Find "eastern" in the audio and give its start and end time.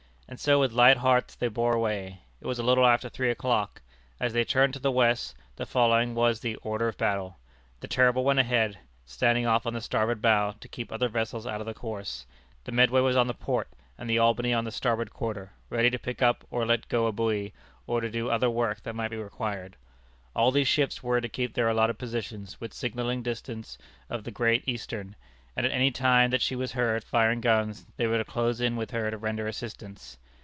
24.65-25.17